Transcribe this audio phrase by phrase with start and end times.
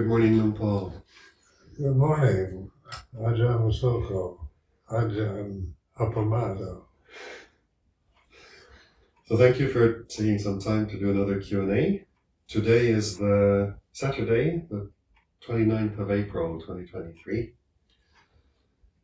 [0.00, 0.92] Good morning, Luang Por.
[1.76, 2.70] Good morning,
[3.18, 4.38] Ajahn Masoko,
[4.90, 6.80] Ajahn Appamada.
[9.26, 12.06] So thank you for taking some time to do another Q&A.
[12.48, 14.90] Today is the Saturday, the
[15.46, 17.52] 29th of April, 2023.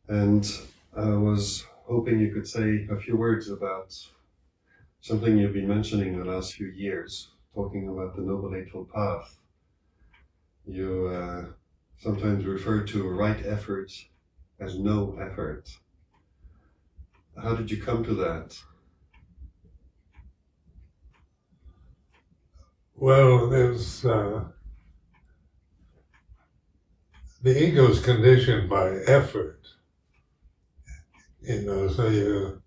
[0.07, 0.51] And
[0.95, 3.93] I was hoping you could say a few words about
[5.01, 9.36] something you've been mentioning the last few years, talking about the Noble Eightfold Path.
[10.67, 11.45] You uh,
[11.97, 14.05] sometimes refer to right efforts
[14.59, 15.69] as no effort.
[17.41, 18.57] How did you come to that?
[22.95, 24.45] Well, there's uh,
[27.43, 29.59] the ego's conditioned by effort,
[31.41, 31.87] you know.
[31.87, 32.61] So you,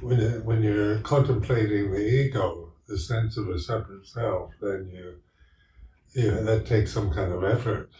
[0.00, 5.14] when when you're contemplating the ego, the sense of a separate self, then you,
[6.12, 7.90] you that takes some kind of effort.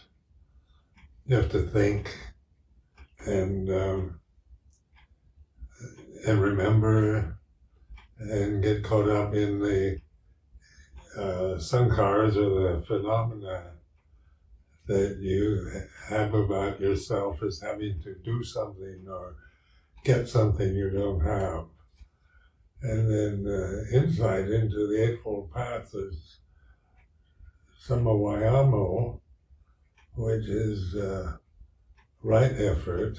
[1.25, 2.17] You have to think,
[3.25, 4.19] and um,
[6.25, 7.37] and remember
[8.19, 9.99] and get caught up in the
[11.17, 11.59] uh,
[12.37, 13.71] or the phenomena
[14.87, 15.71] that you
[16.09, 19.35] have about yourself as having to do something or
[20.03, 21.65] get something you don't have.
[22.83, 26.37] And then uh, insight into the Eightfold Path is
[27.87, 29.19] Sammavayamo,
[30.15, 31.37] which is uh,
[32.21, 33.17] right effort.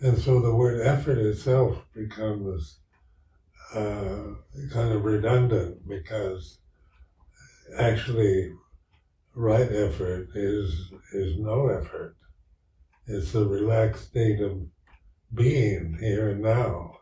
[0.00, 2.78] And so the word effort itself becomes
[3.74, 4.34] uh,
[4.70, 6.58] kind of redundant because
[7.78, 8.52] actually
[9.34, 12.16] right effort is is no effort.
[13.06, 14.60] It's a relaxed state of
[15.32, 16.98] being here and now.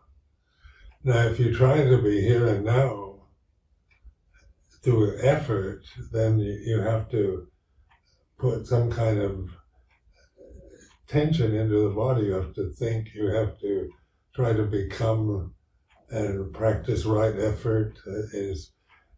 [1.02, 3.03] Now, if you try to be here and now
[4.84, 7.48] through effort, then you, have to
[8.38, 9.48] put some kind of
[11.08, 12.26] tension into the body.
[12.26, 13.08] You have to think.
[13.14, 13.88] You have to
[14.34, 15.54] try to become
[16.10, 17.98] and practice right effort
[18.32, 18.72] is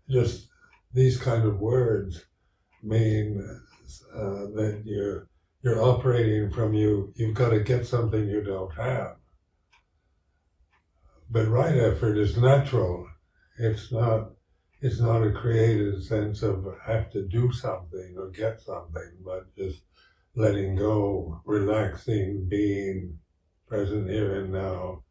[0.09, 0.49] just
[0.95, 2.25] these kind of words
[2.83, 3.45] mean
[4.15, 5.29] uh, that you're
[5.63, 9.17] you're operating from you you've got to get something you don't have
[11.29, 13.07] but right effort is natural
[13.59, 14.31] it's not
[14.87, 19.83] it's not a created sense of have to do something or get something but just
[20.35, 23.19] letting go relaxing being
[23.69, 25.03] present here and now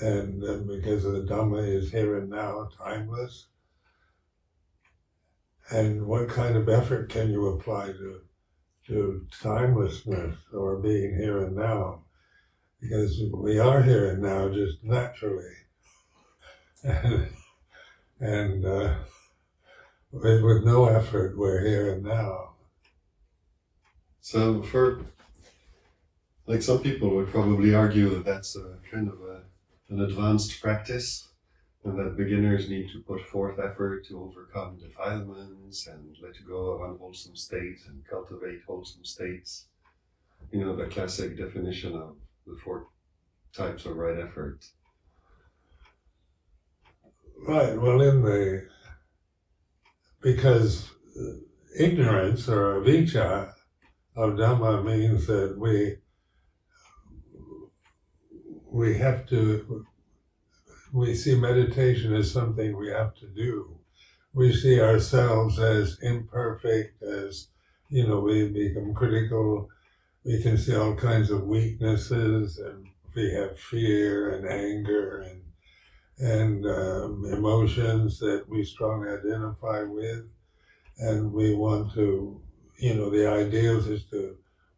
[0.00, 3.46] and uh, because the Dhamma is here and now, timeless.
[5.70, 8.20] And what kind of effort can you apply to
[8.86, 12.04] to timelessness or being here and now?
[12.80, 15.52] Because we are here and now just naturally,
[18.20, 18.94] and, uh,
[20.12, 22.50] with, with no effort, we're here and now.
[24.20, 25.04] So for
[26.46, 29.42] like some people would probably argue that that's a kind of a
[29.90, 31.28] an advanced practice,
[31.84, 36.90] and that beginners need to put forth effort to overcome defilements and let go of
[36.90, 39.66] unwholesome states and cultivate wholesome states.
[40.52, 42.88] You know, the classic definition of the four
[43.54, 44.66] types of right effort.
[47.46, 47.80] Right.
[47.80, 48.66] Well, in the
[50.20, 51.34] because uh,
[51.78, 53.52] ignorance or avijja
[54.16, 55.96] of Dhamma means that we
[58.70, 59.86] we have to,
[60.92, 63.78] we see meditation as something we have to do.
[64.34, 67.48] We see ourselves as imperfect, as,
[67.88, 69.68] you know, we become critical.
[70.24, 75.42] We can see all kinds of weaknesses, and we have fear and anger and
[76.18, 80.24] and um, emotions that we strongly identify with,
[80.98, 82.40] and we want to,
[82.78, 84.36] you know, the ideal is to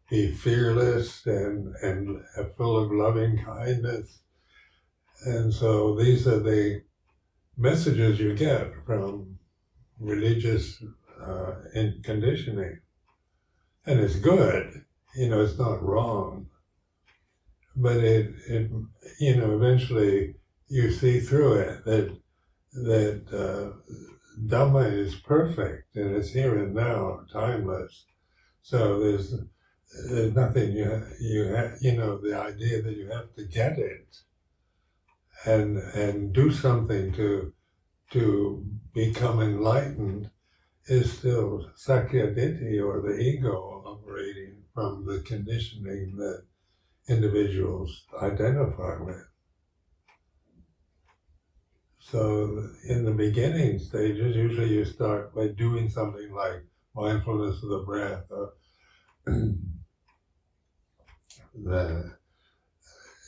[0.09, 2.21] be fearless and, and
[2.57, 4.19] full of loving kindness.
[5.25, 6.83] And so these are the
[7.57, 9.39] messages you get from
[9.99, 10.83] religious
[11.25, 11.53] uh,
[12.03, 12.79] conditioning.
[13.85, 14.83] And it's good,
[15.15, 16.49] you know, it's not wrong.
[17.75, 18.71] But it, it
[19.19, 20.35] you know, eventually
[20.71, 22.17] you see through it that,
[22.73, 23.93] that uh,
[24.47, 28.05] Dhamma is perfect and it's here and now, timeless.
[28.61, 29.35] So there's
[30.09, 34.15] there's nothing you you have, you know the idea that you have to get it
[35.45, 37.53] and and do something to
[38.11, 40.29] to become enlightened
[40.85, 46.43] is still sakkayaditthi or the ego operating from the conditioning that
[47.09, 49.30] individuals identify with.
[52.11, 57.83] So in the beginning stages, usually you start by doing something like mindfulness of the
[57.85, 58.25] breath.
[58.29, 58.51] Or
[61.55, 62.17] the,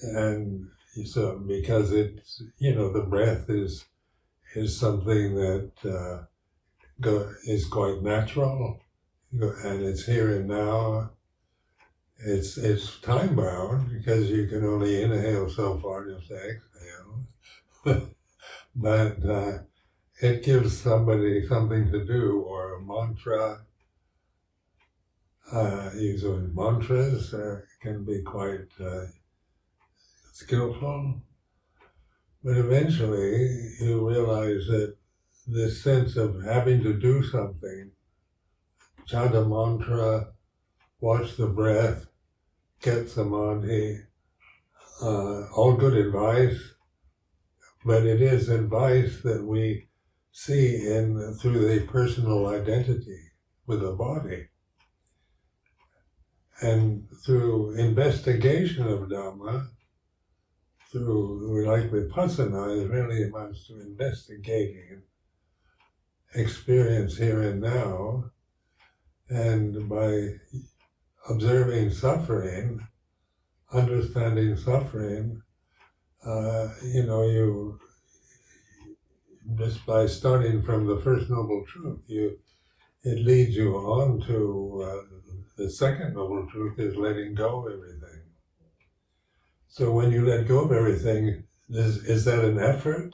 [0.02, 0.68] and
[1.06, 3.86] so because it's you know the breath is
[4.54, 6.26] is something that uh,
[7.00, 8.82] go, is quite natural
[9.32, 11.10] and it's here and now
[12.18, 17.26] it's it's time bound because you can only inhale so far you exhale
[18.76, 19.60] but uh,
[20.22, 23.66] it gives somebody something to do or a mantra
[25.52, 29.06] uh, using mantras uh, can be quite uh,
[30.32, 31.22] skillful.
[32.44, 34.96] But eventually you realize that
[35.46, 37.92] this sense of having to do something,
[39.06, 40.34] chant a mantra,
[41.00, 42.06] watch the breath,
[42.82, 44.00] get samadhi,
[45.02, 46.73] uh, all good advice,
[47.86, 49.88] but it is advice that we
[50.32, 53.20] see in through the personal identity
[53.68, 54.48] with the body.
[56.62, 59.68] And through investigation of Dhamma,
[60.92, 65.04] through, like Vipassana, is really amounts to investigating
[66.36, 68.32] experience here and now,
[69.30, 70.30] and by
[71.30, 72.88] observing suffering,
[73.72, 75.43] understanding suffering,
[76.26, 77.80] uh, you know, you
[79.56, 82.40] just by starting from the first noble truth, you
[83.04, 85.18] it leads you on to uh,
[85.58, 88.22] the second noble truth is letting go of everything.
[89.68, 93.14] So when you let go of everything, is, is that an effort?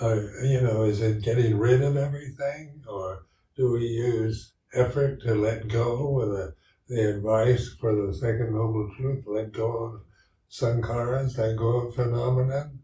[0.00, 2.82] Uh, you know, is it getting rid of everything?
[2.88, 3.26] Or
[3.56, 6.54] do we use effort to let go with the,
[6.88, 10.00] the advice for the second noble truth, let go of
[10.50, 12.80] sankharas, that go phenomenon?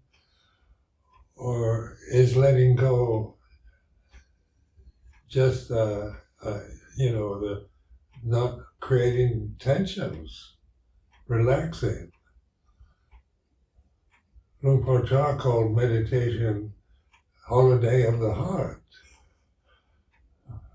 [1.35, 3.37] Or is letting go
[5.29, 6.61] just, uh, uh,
[6.97, 7.67] you know, the
[8.23, 10.55] not creating tensions,
[11.29, 12.11] relaxing?
[14.63, 16.73] Luang Por Chah called meditation
[17.47, 18.83] holiday of the heart.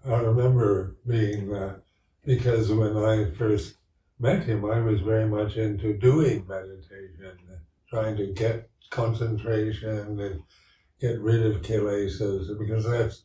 [0.06, 1.82] I remember being that
[2.24, 3.76] because when I first
[4.22, 7.40] met him, I was very much into doing meditation,
[7.90, 10.44] trying to get concentration and
[11.00, 13.24] get rid of kilesas, because that's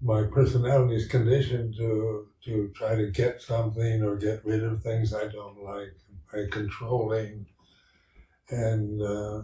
[0.00, 5.12] my personality is conditioned to to try to get something or get rid of things
[5.12, 5.94] I don't like
[6.32, 7.46] by controlling.
[8.48, 9.42] And uh,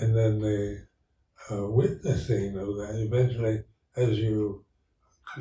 [0.00, 0.86] and then the
[1.50, 3.64] uh, witnessing of that, eventually,
[3.96, 4.64] as you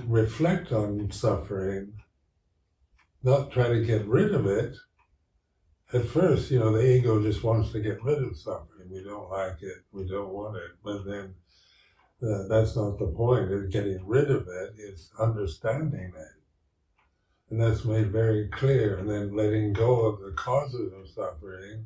[0.05, 2.00] reflect on suffering,
[3.23, 4.75] not try to get rid of it.
[5.93, 8.89] At first, you know, the ego just wants to get rid of suffering.
[8.89, 9.83] We don't like it.
[9.91, 10.71] We don't want it.
[10.83, 11.35] But then
[12.23, 14.73] uh, that's not the point of getting rid of it.
[14.77, 16.41] It's understanding it.
[17.49, 18.97] And that's made very clear.
[18.97, 21.85] And then letting go of the causes of suffering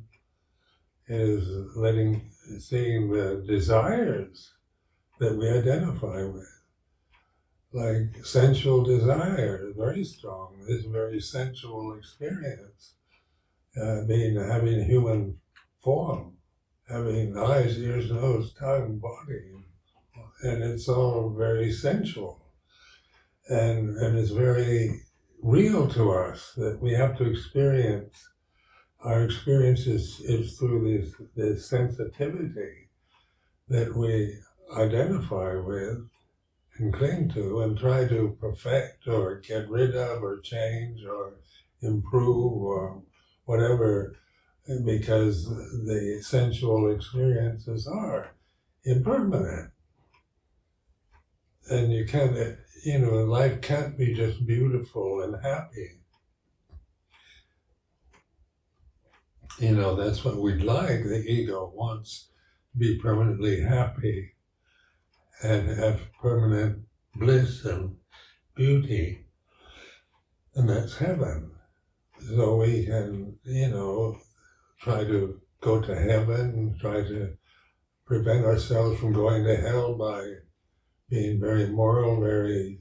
[1.08, 4.52] is letting, seeing the desires
[5.18, 6.55] that we identify with.
[7.76, 10.48] Like sensual desire, very strong.
[10.66, 12.94] This very sensual experience,
[13.80, 15.38] uh, being having human
[15.84, 16.38] form,
[16.88, 19.44] having eyes, ears, nose, tongue, body,
[20.42, 22.34] and it's all very sensual,
[23.48, 25.02] and and it's very
[25.42, 28.16] real to us that we have to experience
[29.06, 32.88] our experience is, is through this, this sensitivity
[33.68, 34.36] that we
[34.76, 36.08] identify with
[36.78, 41.34] and cling to and try to perfect or get rid of or change or
[41.80, 43.02] improve or
[43.44, 44.16] whatever
[44.84, 48.32] because the sensual experiences are
[48.84, 49.70] impermanent.
[51.68, 56.00] And you can't, you know, life can't be just beautiful and happy.
[59.58, 61.04] You know, that's what we'd like.
[61.04, 62.28] The ego wants
[62.72, 64.35] to be permanently happy
[65.42, 66.82] and have permanent
[67.14, 67.96] bliss and
[68.54, 69.26] beauty.
[70.54, 71.52] And that's heaven.
[72.28, 74.18] So we can, you know,
[74.80, 77.36] try to go to heaven, try to
[78.06, 80.32] prevent ourselves from going to hell by
[81.10, 82.80] being very moral, very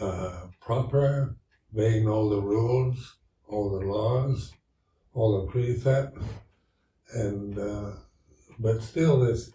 [0.00, 1.36] uh, proper,
[1.72, 3.16] obeying all the rules,
[3.48, 4.52] all the laws
[5.14, 6.24] all the precepts,
[7.12, 7.92] and uh,
[8.58, 9.52] but still, this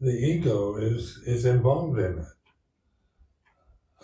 [0.00, 2.26] the ego is is involved in it.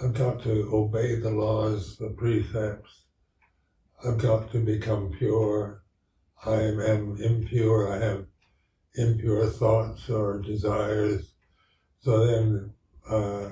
[0.03, 3.05] I've got to obey the laws, the precepts.
[4.05, 5.85] I've got to become pure.
[6.45, 7.93] I am impure.
[7.93, 8.27] I have
[8.97, 11.33] impure thoughts or desires.
[12.01, 12.75] So then,
[13.09, 13.51] uh,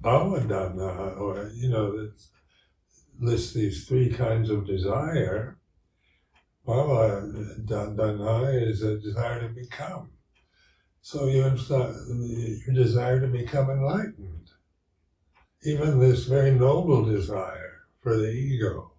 [0.00, 2.10] Bhavatanha, or, you know,
[3.20, 5.58] lists these three kinds of desire.
[6.66, 10.17] Bhavatanha is a desire to become.
[11.10, 14.50] So you your desire to become enlightened.
[15.62, 18.92] Even this very noble desire for the ego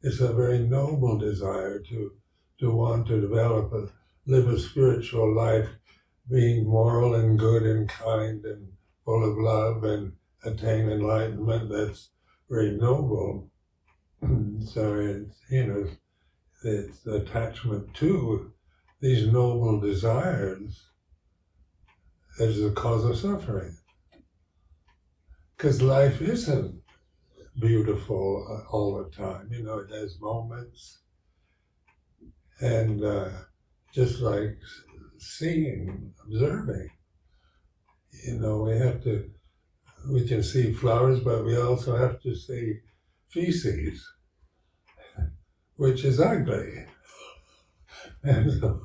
[0.00, 2.12] is a very noble desire to,
[2.60, 3.90] to want to develop a,
[4.24, 5.68] live a spiritual life,
[6.30, 8.72] being moral and good and kind and
[9.04, 11.68] full of love and attain enlightenment.
[11.68, 12.08] That's
[12.48, 13.50] very noble.
[14.64, 15.90] so it's, you know,
[16.64, 18.50] it's attachment to
[19.02, 20.86] these noble desires
[22.40, 23.76] is the cause of suffering.
[25.56, 26.80] Because life isn't
[27.58, 29.48] beautiful uh, all the time.
[29.50, 31.00] You know, it has moments.
[32.60, 33.28] And uh,
[33.92, 34.58] just like
[35.18, 36.90] seeing, observing,
[38.26, 39.30] you know, we have to,
[40.10, 42.80] we can see flowers, but we also have to see
[43.28, 44.06] feces,
[45.76, 46.86] which is ugly.
[48.22, 48.80] And so,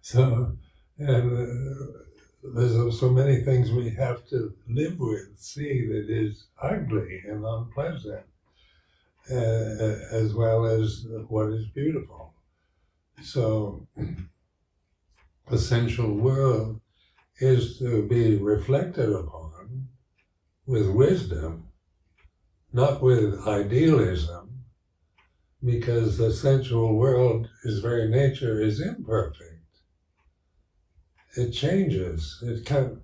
[0.00, 0.56] so
[0.98, 2.09] and uh,
[2.42, 8.24] there's so many things we have to live with, see that is ugly and unpleasant,
[9.30, 12.32] uh, as well as what is beautiful.
[13.22, 13.86] So,
[15.50, 16.80] essential world
[17.40, 19.88] is to be reflected upon
[20.66, 21.68] with wisdom,
[22.72, 24.64] not with idealism,
[25.62, 29.49] because the sensual world, its very nature, is imperfect
[31.36, 32.38] it changes.
[32.42, 32.98] It can't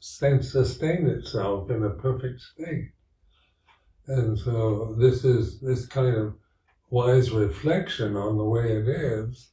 [0.00, 2.92] sustain itself in a perfect state.
[4.06, 6.34] And so this is this kind of
[6.90, 9.50] wise reflection on the way it is,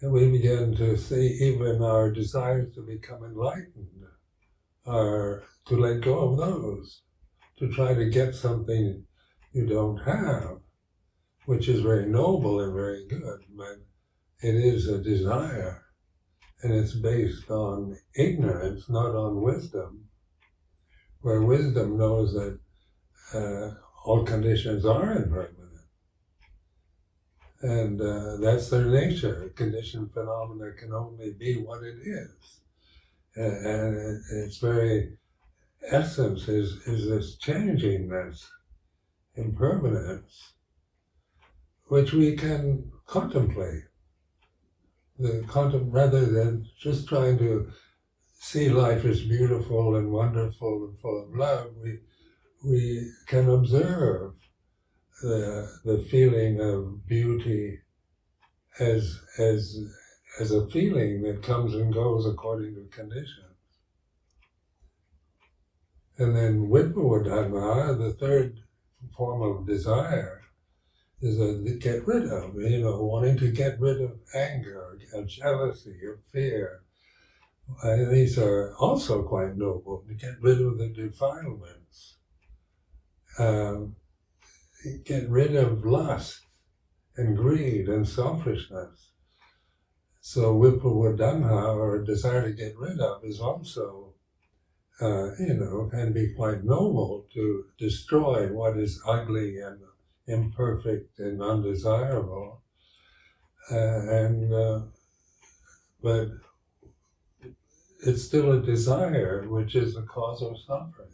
[0.00, 3.88] and we begin to see even our desires to become enlightened
[4.86, 7.02] are to let go of those,
[7.58, 9.04] to try to get something
[9.52, 10.58] you don't have,
[11.46, 13.76] which is very noble and very good, but
[14.42, 15.83] it is a desire
[16.62, 20.08] and it's based on ignorance, not on wisdom,
[21.20, 22.58] where wisdom knows that
[23.34, 25.60] uh, all conditions are impermanent.
[27.62, 29.50] And uh, that's their nature.
[29.56, 32.60] Conditioned phenomena can only be what it is.
[33.36, 35.16] And its very
[35.90, 38.46] essence is, is this changingness,
[39.34, 40.52] impermanence,
[41.86, 43.84] which we can contemplate
[45.18, 47.70] the content rather than just trying to
[48.40, 52.00] see life as beautiful and wonderful and full of love, we
[52.64, 54.32] we can observe
[55.22, 57.78] the the feeling of beauty
[58.78, 59.78] as as
[60.40, 63.54] as a feeling that comes and goes according to conditions.
[66.18, 68.60] And then Vibhavatanha, the third
[69.16, 70.42] form of desire,
[71.20, 75.96] is a get rid of, you know, wanting to get rid of anger, of jealousy,
[76.06, 76.82] of fear.
[77.82, 82.16] And these are also quite noble to get rid of the defilements,
[83.38, 83.96] um,
[85.06, 86.40] get rid of lust
[87.16, 89.12] and greed and selfishness.
[90.20, 94.14] So vibhavatanha, or desire to get rid of, is also,
[95.00, 99.80] uh, you know, can be quite noble to destroy what is ugly and
[100.26, 102.62] imperfect and undesirable.
[103.70, 104.80] Uh, and uh,
[106.02, 106.28] but
[108.00, 111.08] it's still a desire, which is the cause of suffering.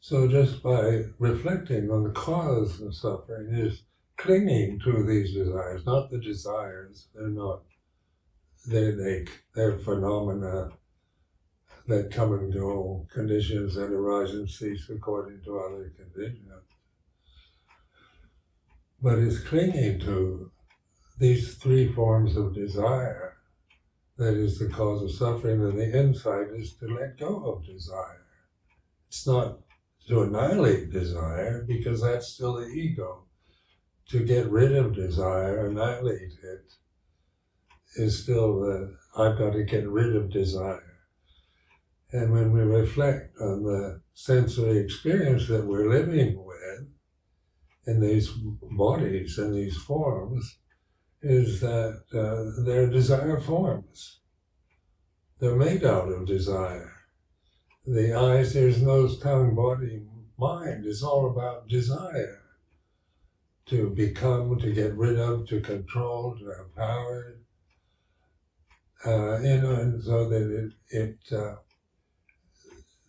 [0.00, 3.82] So just by reflecting on the cause of suffering is
[4.16, 7.08] clinging to these desires, not the desires.
[7.14, 7.62] They're not.
[8.66, 10.70] They they they're phenomena
[11.88, 16.51] that come and go, conditions that arise and cease according to other conditions
[19.02, 20.50] but is clinging to
[21.18, 23.36] these three forms of desire
[24.16, 28.24] that is the cause of suffering, and the insight is to let go of desire.
[29.08, 29.58] It's not
[30.08, 33.24] to annihilate desire, because that's still the ego.
[34.10, 36.72] To get rid of desire, annihilate it,
[37.96, 40.98] is still the I've got to get rid of desire.
[42.12, 46.51] And when we reflect on the sensory experience that we're living with,
[47.86, 48.30] in these
[48.62, 50.58] bodies and these forms
[51.22, 54.20] is that uh, they're desire forms.
[55.38, 56.92] They're made out of desire.
[57.86, 60.02] The eyes, ears, nose, tongue, body,
[60.38, 62.38] mind is all about desire.
[63.66, 67.36] To become, to get rid of, to control, to have power.
[69.04, 71.56] Uh, you know, and so that it, it uh,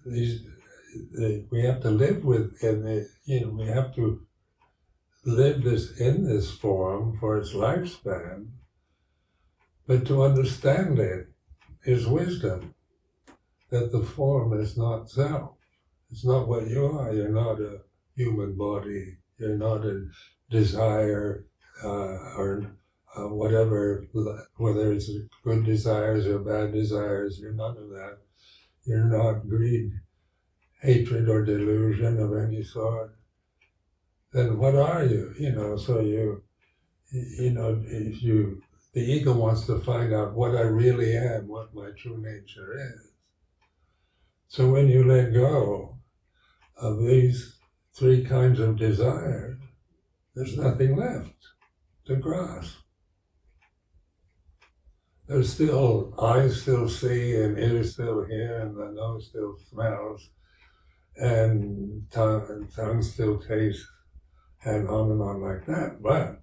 [0.05, 0.41] these,
[1.11, 4.21] the, we have to live with, and you know, we have to
[5.25, 8.47] live this in this form for its lifespan.
[9.87, 11.27] But to understand it
[11.85, 12.73] is wisdom,
[13.69, 15.57] that the form is not self.
[16.11, 17.13] It's not what you are.
[17.13, 17.79] You're not a
[18.15, 19.17] human body.
[19.37, 20.05] You're not a
[20.49, 21.45] desire
[21.83, 22.63] uh, or
[23.15, 24.05] uh, whatever,
[24.57, 25.09] whether it's
[25.43, 27.39] good desires or bad desires.
[27.39, 28.17] You're none of that.
[28.85, 29.91] You're not greed,
[30.81, 33.15] hatred, or delusion of any sort.
[34.33, 35.33] Then what are you?
[35.37, 36.43] You know, so you,
[37.11, 38.63] you know, if you,
[38.93, 43.11] the ego wants to find out what I really am, what my true nature is.
[44.47, 45.99] So when you let go
[46.77, 47.55] of these
[47.93, 49.59] three kinds of desire,
[50.35, 51.35] there's nothing left
[52.05, 52.77] to grasp.
[55.27, 60.29] There's still eyes still see and ears still hear and the nose still smells
[61.15, 63.87] and tongue, and tongue still tastes
[64.65, 66.01] and on and on like that.
[66.01, 66.41] But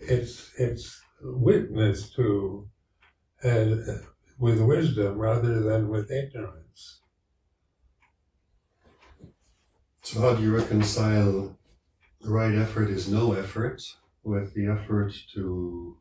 [0.00, 2.68] it's it's witness to
[3.44, 3.76] uh,
[4.38, 7.00] with wisdom rather than with ignorance.
[10.02, 11.56] So, how do you reconcile
[12.20, 13.82] the right effort is no effort
[14.22, 15.96] with the effort to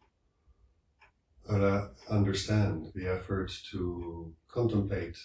[1.50, 5.18] uh, understand, the effort to contemplate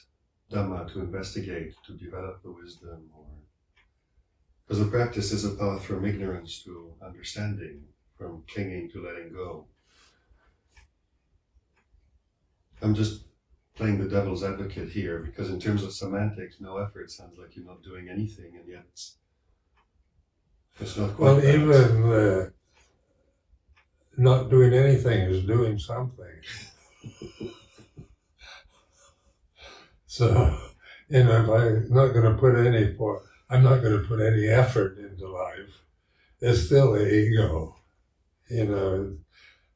[0.50, 3.26] Dhamma, to investigate, to develop the wisdom, or
[4.68, 7.84] because the practice is a path from ignorance to understanding,
[8.18, 9.64] from clinging to letting go.
[12.82, 13.24] I'm just
[13.76, 17.64] playing the devil's advocate here because, in terms of semantics, no effort sounds like you're
[17.64, 19.16] not doing anything, and yet it's,
[20.78, 21.24] it's not quite.
[21.24, 21.54] Well, that.
[21.54, 22.50] even uh,
[24.18, 26.42] not doing anything is doing something.
[30.06, 30.58] so,
[31.08, 34.20] you know, if I'm not going to put any for, I'm not going to put
[34.20, 35.82] any effort into life.
[36.40, 37.76] It's still the ego,
[38.50, 39.16] you know.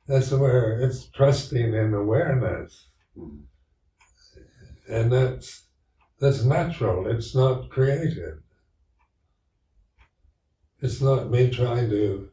[0.07, 3.43] That's where it's trusting in awareness Mm.
[4.89, 5.67] and that's
[6.19, 7.07] that's natural.
[7.09, 8.43] It's not created.
[10.81, 12.31] It's not me trying to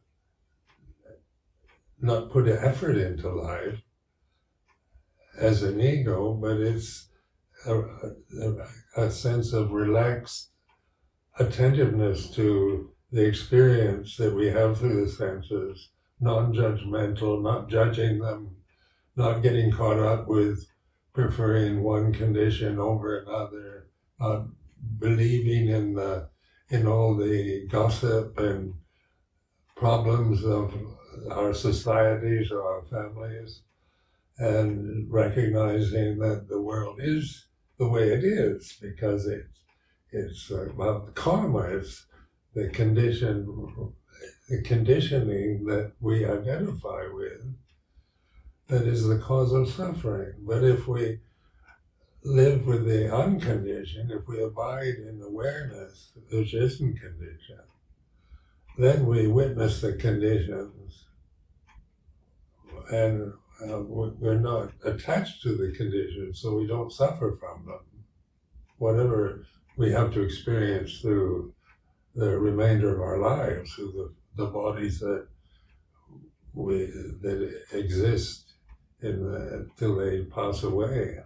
[2.00, 3.82] not put effort into life
[5.36, 7.08] as an ego, but it's
[7.66, 10.49] a, a, a sense of relaxed
[11.38, 15.88] attentiveness to the experience that we have through the senses,
[16.20, 18.56] non-judgmental, not judging them,
[19.16, 20.66] not getting caught up with
[21.12, 23.88] preferring one condition over another,
[24.18, 24.46] not
[24.98, 26.28] believing in the
[26.70, 28.72] in all the gossip and
[29.76, 30.72] problems of
[31.32, 33.62] our societies or our families,
[34.38, 37.46] and recognizing that the world is
[37.78, 39.60] the way it is because it's
[40.12, 41.60] it's about karma.
[41.60, 42.06] It's
[42.54, 43.94] the condition,
[44.48, 47.54] the conditioning that we identify with
[48.68, 50.34] that is the cause of suffering.
[50.40, 51.20] But if we
[52.22, 57.70] live with the unconditioned, if we abide in awareness, which isn't conditioned,
[58.78, 61.06] then we witness the conditions
[62.90, 67.80] and uh, we're not attached to the conditions, so we don't suffer from them.
[68.78, 69.44] Whatever
[69.76, 71.52] we have to experience through
[72.14, 73.92] the remainder of our lives, through
[74.36, 75.26] the, the bodies that
[76.54, 76.86] we
[77.22, 78.52] that exist
[79.02, 81.18] in the, until they pass away.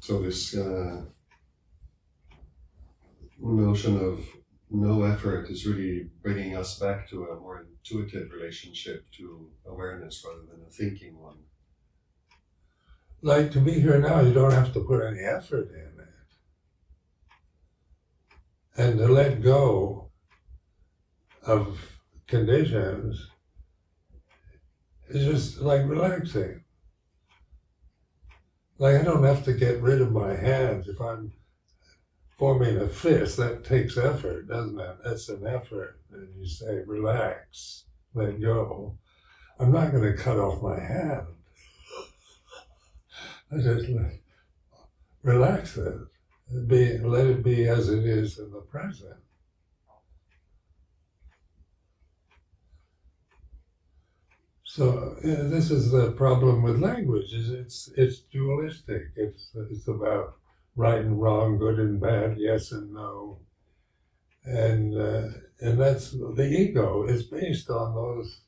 [0.00, 1.02] So this uh,
[3.38, 4.26] notion of
[4.70, 10.46] no effort is really bringing us back to a more intuitive relationship to awareness rather
[10.50, 11.38] than a thinking one.
[13.24, 16.08] Like to be here now, you don't have to put any effort in it.
[18.76, 20.10] And to let go
[21.46, 21.78] of
[22.26, 23.30] conditions
[25.08, 26.64] is just like relaxing.
[28.78, 31.32] Like I don't have to get rid of my hands if I'm
[32.38, 33.36] forming a fist.
[33.36, 34.96] That takes effort, doesn't it?
[35.04, 36.00] That's an effort.
[36.10, 38.98] And you say, relax, let go.
[39.60, 41.28] I'm not going to cut off my hand.
[43.52, 43.88] I just
[45.22, 45.94] relax it.
[46.66, 49.16] Be, let it be as it is in the present.
[54.64, 59.02] So yeah, this is the problem with language: is it's it's dualistic.
[59.16, 60.38] It's it's about
[60.76, 63.38] right and wrong, good and bad, yes and no,
[64.44, 65.28] and uh,
[65.60, 68.40] and that's the ego is based on those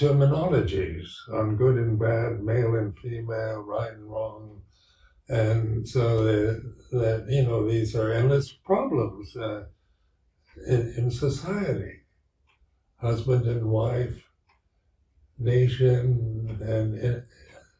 [0.00, 4.62] terminologies on good and bad, male and female, right and wrong.
[5.28, 9.64] And so that, you know, these are endless problems uh,
[10.66, 12.00] in, in society.
[12.96, 14.24] Husband and wife,
[15.38, 17.24] nation and in,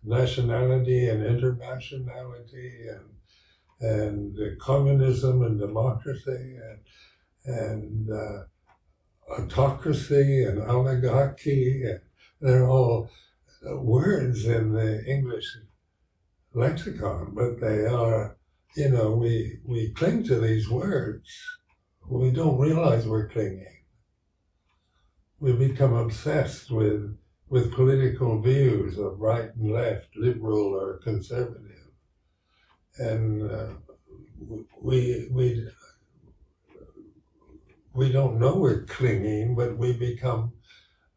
[0.02, 3.06] nationality and internationality and
[3.83, 6.80] and communism and democracy and
[7.44, 8.44] and uh,
[9.38, 11.83] autocracy and oligarchy.
[11.85, 12.00] And
[12.40, 13.11] they're all
[13.62, 15.44] words in the English
[16.55, 18.37] lexicon, but they are,
[18.76, 21.29] you know, we, we cling to these words.
[22.09, 23.66] We don't realize we're clinging.
[25.38, 27.16] We become obsessed with,
[27.48, 31.66] with political views of right and left, liberal or conservative.
[32.98, 33.66] And uh,
[34.81, 35.68] we, we
[37.92, 40.53] we don't know we're clinging, but we become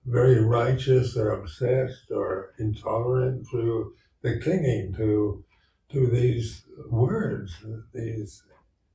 [0.06, 5.44] very righteous or obsessed or intolerant through the clinging to
[5.90, 7.54] to these words,
[7.94, 8.44] these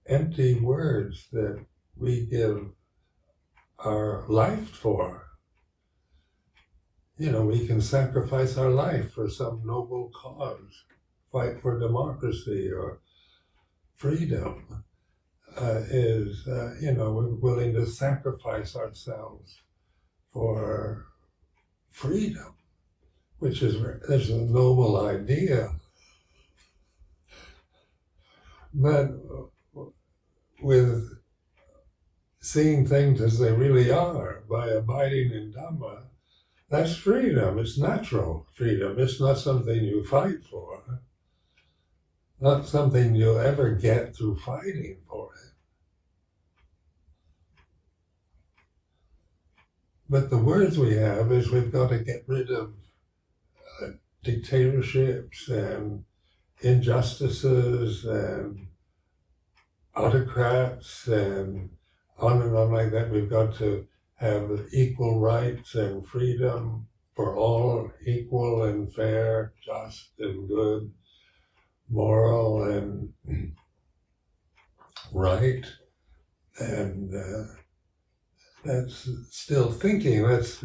[0.06, 1.64] empty words that
[1.96, 2.70] we give
[3.78, 5.28] our life for.
[7.16, 10.84] You know, we can sacrifice our life for some noble cause,
[11.30, 13.00] fight for democracy or
[13.94, 14.84] freedom
[15.56, 19.60] uh, is, uh, you know, we're willing to sacrifice ourselves
[20.32, 21.06] for
[21.90, 22.54] freedom,
[23.38, 23.74] which is,
[24.08, 25.72] is a noble idea.
[28.72, 29.10] But
[30.60, 31.18] with
[32.40, 36.02] seeing things as they really are by abiding in Dhamma,
[36.70, 37.58] that's freedom.
[37.58, 38.98] It's natural freedom.
[38.98, 41.00] It's not something you fight for,
[42.40, 45.52] not something you'll ever get through fighting for it.
[50.10, 52.72] But the words we have is we've got to get rid of
[53.82, 53.88] uh,
[54.22, 56.04] dictatorships and
[56.60, 58.68] injustices and
[59.94, 61.70] autocrats and
[62.18, 63.10] on and on like that.
[63.10, 70.48] We've got to have equal rights and freedom for all, equal and fair, just and
[70.48, 70.90] good,
[71.90, 73.12] moral and
[75.12, 75.66] right.
[76.58, 77.54] And uh,
[78.64, 80.22] that's still thinking.
[80.22, 80.64] That's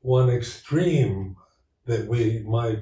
[0.00, 1.36] one extreme
[1.86, 2.80] that we might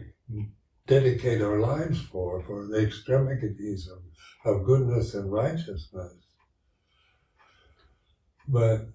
[0.87, 4.03] dedicate our lives for, for the extremities of,
[4.44, 6.14] of goodness and righteousness.
[8.48, 8.88] But,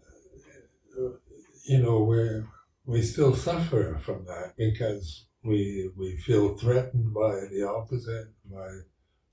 [1.65, 2.43] you know, we
[2.85, 8.27] we still suffer from that because we, we feel threatened by the opposite.
[8.45, 8.67] By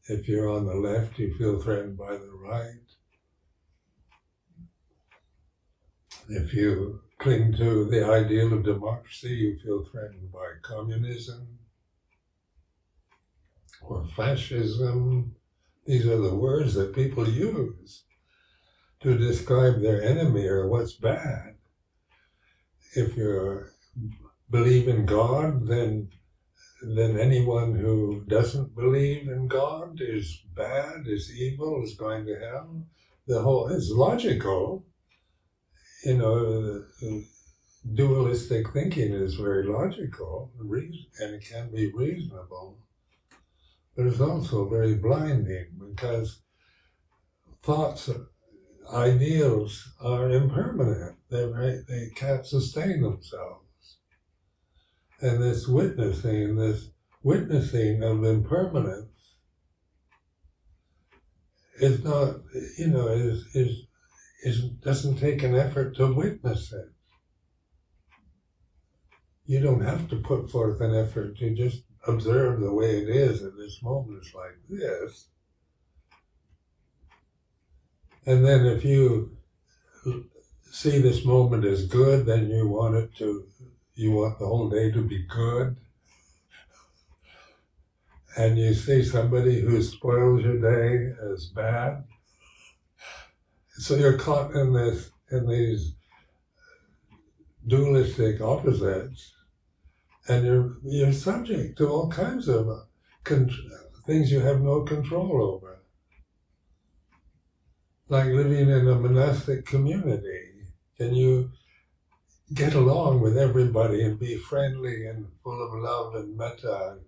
[0.08, 2.81] if you're on the left, you feel threatened by the right.
[6.28, 11.58] If you cling to the ideal of democracy, you feel threatened by communism
[13.80, 15.34] or fascism.
[15.84, 18.04] These are the words that people use
[19.00, 21.56] to describe their enemy or what's bad.
[22.94, 23.64] If you
[24.48, 26.10] believe in God, then
[26.82, 32.84] then anyone who doesn't believe in God is bad, is evil, is going to hell.
[33.26, 34.84] The whole is logical
[36.04, 36.84] you know,
[37.94, 42.78] dualistic thinking is very logical and it can be reasonable,
[43.96, 46.40] but it's also very blinding because
[47.62, 48.10] thoughts,
[48.92, 51.16] ideals are impermanent.
[51.30, 51.44] They
[51.88, 53.98] they can't sustain themselves.
[55.20, 56.88] And this witnessing, this
[57.22, 59.08] witnessing of impermanence
[61.76, 62.40] is not,
[62.78, 63.86] you know, is is
[64.42, 66.90] is, doesn't take an effort to witness it.
[69.46, 73.42] You don't have to put forth an effort to just observe the way it is
[73.42, 74.22] at this moment.
[74.22, 75.28] It's like this.
[78.24, 79.36] And then if you
[80.70, 83.46] see this moment as good, then you want it to,
[83.94, 85.76] you want the whole day to be good.
[88.36, 92.04] And you see somebody who spoils your day as bad,
[93.78, 95.94] so you're caught in this in these
[97.66, 99.32] dualistic opposites,
[100.28, 102.66] and you're you're subject to all kinds of
[103.24, 103.50] con-
[104.06, 105.80] things you have no control over,
[108.08, 110.50] like living in a monastic community.
[110.98, 111.50] Can you
[112.54, 116.98] get along with everybody and be friendly and full of love and metta,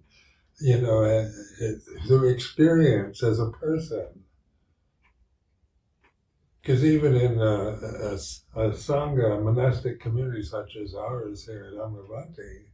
[0.61, 1.29] you know, eh,
[1.61, 1.73] eh,
[2.07, 4.24] through experience as a person?
[6.65, 11.79] Because even in a, a, a Sangha, a monastic community such as ours here at
[11.79, 12.65] Amaravati,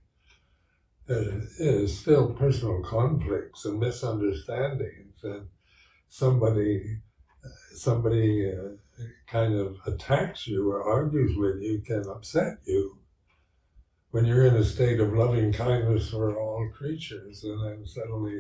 [1.09, 5.49] there is still personal conflicts and misunderstandings, and
[6.09, 7.01] somebody
[7.75, 12.97] somebody uh, kind of attacks you or argues with you can upset you.
[14.13, 18.39] When you're in a state of loving kindness for all creatures, and then suddenly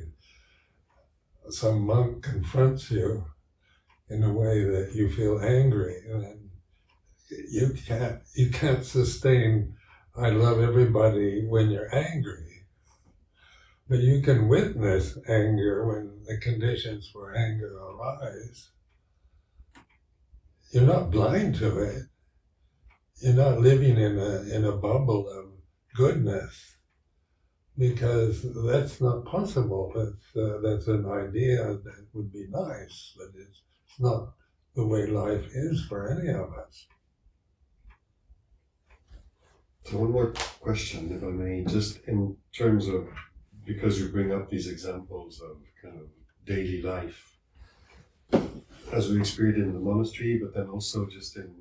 [1.48, 3.24] some monk confronts you
[4.10, 6.50] in a way that you feel angry, and
[7.50, 9.74] you can't you can't sustain.
[10.16, 12.66] I love everybody when you're angry.
[13.88, 18.70] But you can witness anger when the conditions for anger arise.
[20.72, 22.02] You're not blind to it.
[23.20, 25.46] You're not living in a in a bubble of
[25.94, 26.76] goodness
[27.80, 29.90] because that's not possible.
[29.94, 34.32] That's, uh, that's an idea that would be nice, but it's, it's not
[34.74, 36.86] the way life is for any of us.
[39.84, 43.08] So, one more question, if I may, just in terms of
[43.66, 46.06] because you bring up these examples of kind of
[46.46, 47.36] daily life
[48.92, 51.52] as we experience in the monastery, but then also just in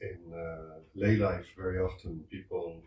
[0.00, 2.82] in uh, lay life, very often people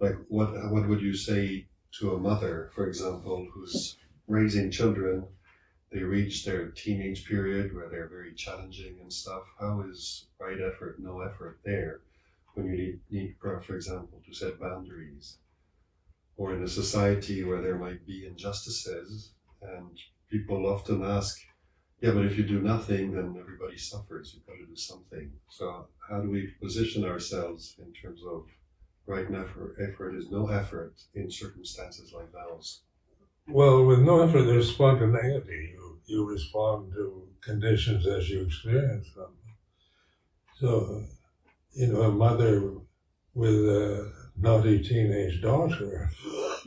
[0.00, 1.66] like what what would you say
[1.98, 5.26] to a mother, for example, who's raising children?
[5.90, 9.42] They reach their teenage period where they're very challenging and stuff.
[9.58, 12.00] How is right effort, no effort there
[12.54, 15.38] when you need, need for example, to set boundaries?
[16.36, 19.98] Or in a society where there might be injustices, and
[20.30, 21.40] people often ask,
[22.00, 24.32] yeah, but if you do nothing, then everybody suffers.
[24.34, 25.32] You've got to do something.
[25.50, 28.46] So, how do we position ourselves in terms of
[29.08, 32.82] right effort, effort is no effort in circumstances like those.
[33.48, 35.72] Well, with no effort, there's spontaneity.
[35.72, 39.32] You, you respond to conditions as you experience them.
[40.60, 41.04] So,
[41.72, 42.72] you know, a mother
[43.34, 46.10] with a naughty teenage daughter,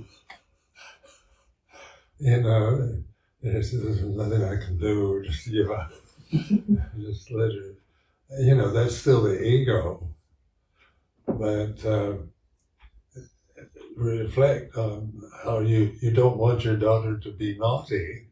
[2.19, 3.03] you know,
[3.41, 5.91] there's, there's nothing I can do, just give up,
[6.31, 7.75] just let her,
[8.39, 10.07] you know, that's still the ego
[11.27, 12.13] but uh,
[13.95, 18.27] reflect on how you, you don't want your daughter to be naughty.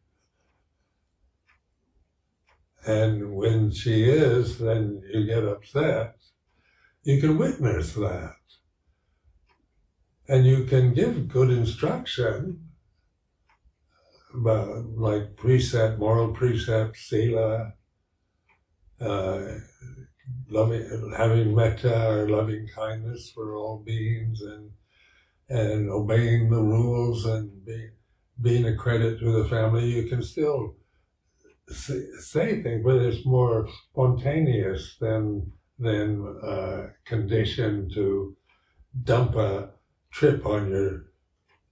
[2.85, 6.15] And when she is, then you get upset.
[7.03, 8.35] You can witness that.
[10.27, 12.69] And you can give good instruction,
[14.33, 17.73] about, like precept, moral precepts, sila,
[19.01, 19.41] uh,
[20.49, 24.69] loving, having metta or loving kindness for all beings and
[25.49, 27.89] and obeying the rules and be,
[28.41, 30.75] being a credit to the family, you can still
[31.67, 38.35] say, say things, but it's more spontaneous than than uh, conditioned to
[39.03, 39.71] dump a
[40.11, 41.05] trip on your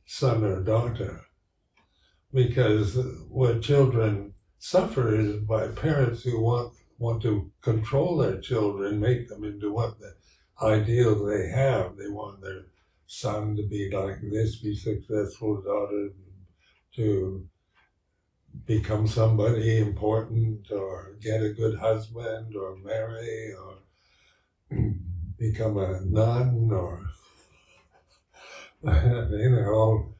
[0.06, 1.26] son or daughter.
[2.34, 2.98] Because
[3.30, 9.44] what children suffer is by parents who want want to control their children, make them
[9.44, 10.16] into what the
[10.62, 11.96] ideal they have.
[11.96, 12.66] They want their
[13.08, 16.10] son to be like this, be successful, daughter
[16.96, 17.48] to
[18.65, 24.78] become somebody important, or get a good husband, or marry, or
[25.39, 27.08] become a nun, or
[28.84, 30.15] mean, they're all,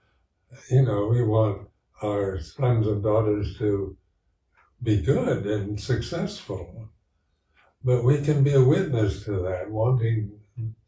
[0.70, 1.68] you know, we want
[2.02, 3.96] our sons and daughters to
[4.82, 6.90] be good and successful.
[7.84, 10.40] But we can be a witness to that, wanting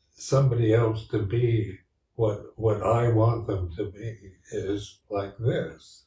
[0.10, 1.78] somebody else to be
[2.20, 4.14] what what I want them to be
[4.52, 6.04] is like this.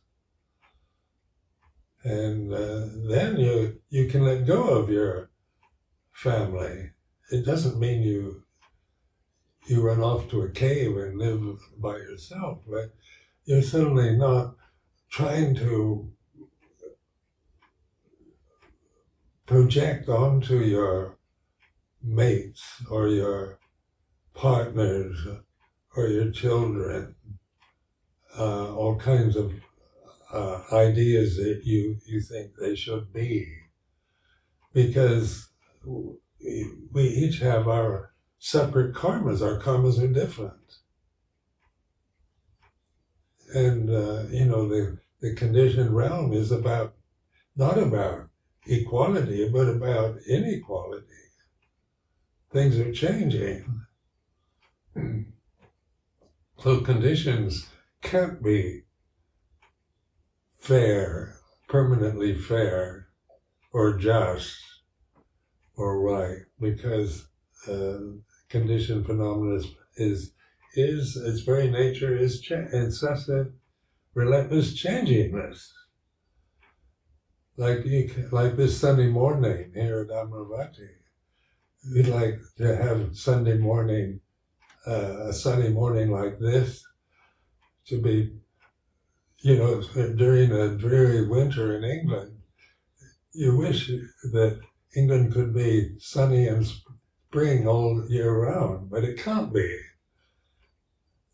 [2.05, 5.31] And uh, then you you can let go of your
[6.13, 6.91] family.
[7.31, 8.43] It doesn't mean you
[9.67, 12.93] you run off to a cave and live by yourself, but
[13.47, 14.57] you're certainly not
[15.09, 16.13] trying to
[19.47, 21.17] project onto your
[22.03, 23.59] mates or your
[24.35, 25.17] partners
[25.97, 27.15] or your children
[28.39, 29.53] uh, all kinds of
[30.33, 33.47] uh, ideas that you, you think they should be.
[34.73, 35.49] Because
[35.85, 40.55] we, each have our separate karmas, our karmas are different.
[43.55, 46.95] And, uh, you know, the, the conditioned realm is about,
[47.55, 48.29] not about
[48.67, 51.07] equality, but about inequality.
[52.51, 53.83] Things are changing.
[56.63, 57.67] So conditions
[58.03, 58.83] can't be
[60.61, 63.09] fair, permanently fair,
[63.73, 64.57] or just,
[65.75, 67.27] or right because
[67.67, 67.99] uh,
[68.49, 70.33] conditioned phenomena is, is
[70.77, 73.55] is its very nature is cha- incessant,
[74.15, 75.69] relentless changingness.
[77.57, 80.91] Like you, like this Sunday morning here at Amaravati,
[81.93, 84.21] we'd like to have Sunday morning,
[84.87, 86.85] uh, a sunny morning like this,
[87.87, 88.33] to be,
[89.39, 89.83] you know,
[90.15, 92.39] during a dreary winter in England.
[93.33, 94.61] You wish that
[94.95, 99.79] England could be sunny and spring all year round, but it can't be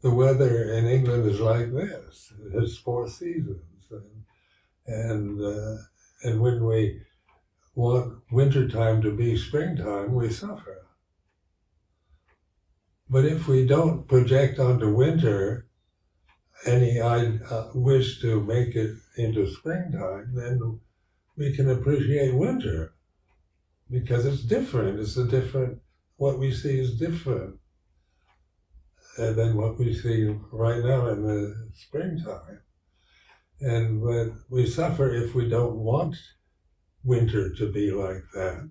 [0.00, 2.32] the weather in England is like this.
[2.54, 4.24] It's four seasons, and
[4.86, 5.76] and, uh,
[6.22, 7.02] and when we
[7.74, 10.87] want wintertime to be springtime, we suffer.
[13.10, 15.66] But if we don't project onto winter
[16.66, 20.80] any uh, wish to make it into springtime, then
[21.36, 22.94] we can appreciate winter
[23.90, 25.00] because it's different.
[25.00, 25.80] It's a different.
[26.16, 27.58] What we see is different
[29.16, 32.60] than what we see right now in the springtime.
[33.60, 36.16] And but we suffer if we don't want
[37.04, 38.68] winter to be like that,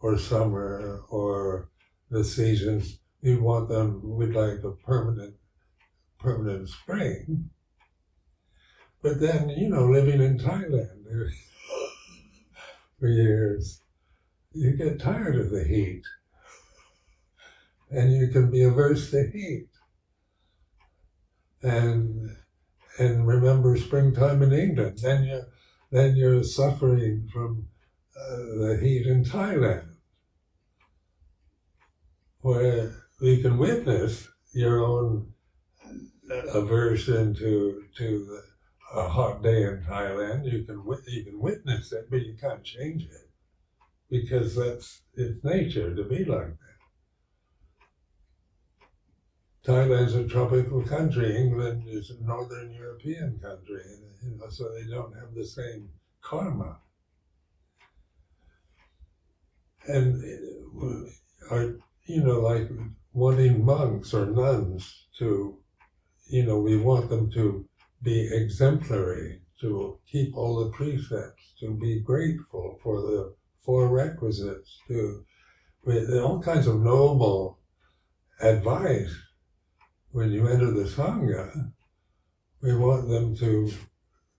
[0.00, 1.70] or summer, or
[2.10, 2.99] the seasons.
[3.22, 4.00] We want them.
[4.02, 5.34] We'd like a permanent,
[6.18, 7.50] permanent spring.
[9.02, 11.04] But then, you know, living in Thailand
[12.98, 13.82] for years,
[14.52, 16.02] you get tired of the heat
[17.90, 19.68] and you can be averse to heat.
[21.62, 22.36] And
[22.98, 24.98] and remember springtime in England.
[25.02, 25.42] Then you
[25.90, 27.68] then you're suffering from
[28.16, 29.94] uh, the heat in Thailand,
[32.40, 35.32] where you can witness your own
[36.30, 38.40] aversion to to
[38.94, 40.50] a hot day in Thailand.
[40.50, 43.28] You can you can witness it, but you can't change it
[44.10, 46.76] because that's it's nature to be like that.
[49.62, 51.34] Thailand's a tropical country.
[51.34, 53.82] England is a northern European country,
[54.22, 56.82] you know, so they don't have the same karma.
[59.86, 60.22] And
[60.82, 62.68] uh, are you know like
[63.12, 65.58] wanting monks or nuns to,
[66.28, 67.68] you know, we want them to
[68.02, 75.24] be exemplary, to keep all the precepts, to be grateful for the four requisites, to
[76.22, 77.58] all kinds of noble
[78.40, 79.14] advice.
[80.12, 81.72] When you enter the Sangha,
[82.62, 83.72] we want them to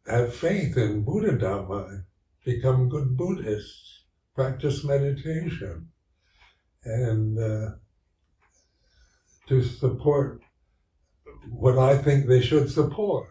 [0.08, 2.04] have faith in Buddha Dhamma,
[2.44, 4.04] become good Buddhists,
[4.36, 5.90] practice meditation,
[6.84, 7.76] and uh,
[9.48, 10.42] to support
[11.50, 13.28] what I think they should support.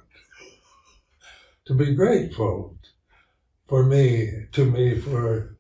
[1.66, 2.77] to be grateful
[3.68, 5.57] for me, to me, for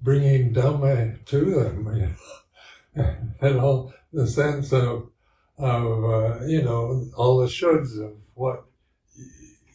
[0.00, 2.16] bringing Dhamma to them,
[3.40, 5.10] and all the sense of
[5.58, 8.66] of uh, you know all the shoulds of what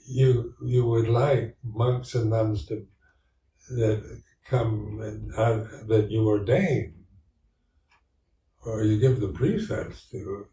[0.08, 2.86] you you would like monks and nuns to
[3.72, 6.94] that come and uh, that you ordain
[8.64, 10.48] or you give the precepts to.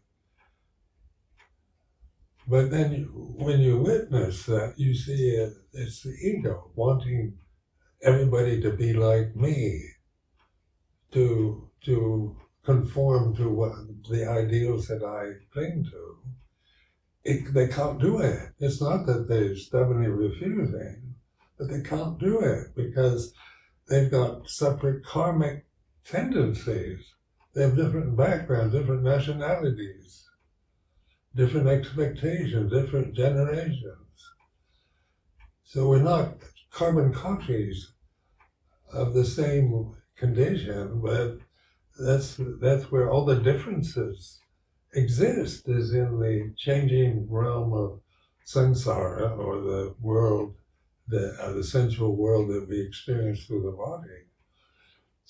[2.47, 7.37] But then you, when you witness that, you see it, it's the ego wanting
[8.01, 9.83] everybody to be like me,
[11.11, 13.73] to to conform to what
[14.09, 16.17] the ideals that I cling to,
[17.23, 18.49] it, they can't do it.
[18.59, 21.15] It's not that they're stubbornly refusing,
[21.57, 23.33] but they can't do it because
[23.87, 25.65] they've got separate karmic
[26.05, 26.99] tendencies.
[27.53, 30.29] They have different backgrounds, different nationalities,
[31.35, 34.33] different expectations, different generations.
[35.63, 36.35] So we're not
[36.71, 37.91] carbon copies
[38.91, 41.39] of the same condition, but
[41.99, 44.39] that's that's where all the differences
[44.93, 47.99] exist is in the changing realm of
[48.45, 50.55] samsara or the world
[51.07, 54.28] the, uh, the sensual world that we experience through the body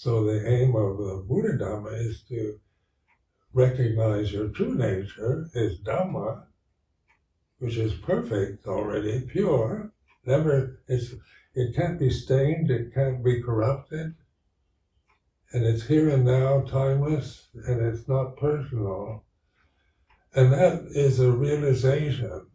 [0.01, 2.59] so the aim of the buddha dhamma is to
[3.53, 6.43] recognize your true nature is dhamma
[7.59, 9.91] which is perfect already pure
[10.25, 11.13] never it's
[11.53, 14.15] it can't be stained it can't be corrupted
[15.51, 19.23] and it's here and now, timeless, and it's not personal.
[20.35, 22.45] And that is a realization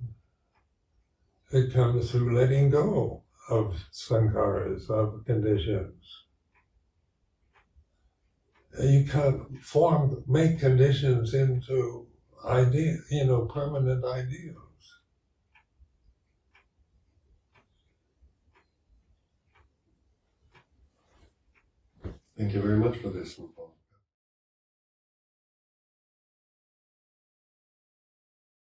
[1.50, 6.23] that comes through letting go of sankharas, of conditions.
[8.78, 12.06] Uh, you can't form, make conditions into
[12.44, 14.58] idea, you know, permanent ideals.
[22.36, 23.38] Thank you very much for this.